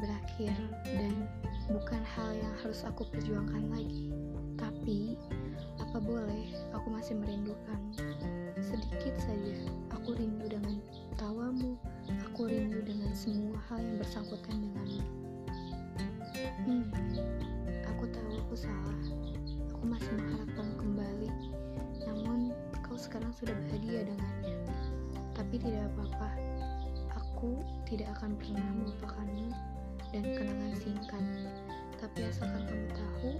berakhir 0.00 0.56
dan 0.88 1.12
bukan 1.68 2.00
hal 2.16 2.30
yang 2.32 2.54
harus 2.64 2.80
aku 2.88 3.04
perjuangkan 3.12 3.68
lagi. 3.68 4.08
Tapi, 4.56 5.16
apa 5.80 6.00
boleh 6.00 6.48
aku 6.72 6.88
masih 6.92 7.20
merindukan 7.20 7.80
sedikit 8.60 9.14
saja. 9.20 9.56
Aku 10.00 10.16
rindu 10.16 10.48
dengan 10.48 10.80
tawamu, 11.20 11.76
aku 12.24 12.48
rindu 12.48 12.80
dengan 12.84 13.12
semua 13.12 13.60
hal 13.68 13.80
yang 13.84 13.96
bersangkutan 14.00 14.56
denganmu. 14.64 15.04
Hmm, 16.64 16.88
aku 17.84 18.04
tahu 18.08 18.32
aku 18.48 18.54
salah. 18.56 19.00
Aku 19.76 19.84
masih 19.84 20.12
mengharap 20.16 20.48
kamu 20.56 20.74
kembali. 20.80 21.30
Namun, 22.08 22.40
kau 22.84 22.96
sekarang 22.96 23.32
sudah 23.36 23.52
bahagia 23.68 24.08
dengannya. 24.08 24.56
Tapi 25.36 25.56
tidak 25.60 25.88
apa-apa. 25.96 26.28
Aku 27.40 27.56
tidak 27.88 28.20
akan 28.20 28.36
pernah 28.36 28.68
melupakanmu 28.76 29.48
dan 30.12 30.28
kenangan 30.28 30.76
singkat. 30.76 31.24
Tapi 31.96 32.28
asalkan 32.28 32.68
kamu 32.68 32.88
tahu, 32.92 33.30